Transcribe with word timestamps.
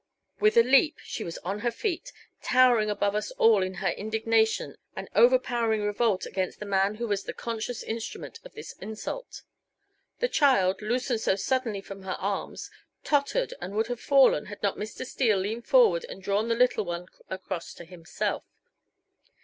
With 0.39 0.57
a 0.57 0.63
leap 0.63 0.97
she 1.03 1.23
was 1.23 1.37
on 1.45 1.59
her 1.59 1.69
feet, 1.69 2.11
towering 2.41 2.89
above 2.89 3.13
us 3.13 3.29
all 3.37 3.61
in 3.61 3.75
her 3.75 3.89
indignation 3.89 4.75
and 4.95 5.07
overpowering 5.13 5.83
revolt 5.83 6.25
against 6.25 6.59
the 6.59 6.65
man 6.65 6.95
who 6.95 7.07
was 7.07 7.25
the 7.25 7.35
conscious 7.35 7.83
instrument 7.83 8.39
of 8.43 8.55
this 8.55 8.73
insult. 8.81 9.43
The 10.17 10.27
child, 10.27 10.81
loosened 10.81 11.21
so 11.21 11.35
suddenly 11.35 11.81
from 11.81 12.01
her 12.01 12.17
arms, 12.19 12.71
tottered 13.03 13.53
and 13.61 13.75
would 13.75 13.89
have 13.89 14.01
fallen, 14.01 14.47
had 14.47 14.63
not 14.63 14.75
Mr. 14.75 15.05
Steele 15.05 15.37
leaned 15.37 15.67
forward 15.67 16.03
and 16.09 16.19
drawn 16.19 16.47
the 16.47 16.55
little 16.55 16.83
one 16.83 17.05
across 17.29 17.71
to 17.75 17.85
himself. 17.85 18.43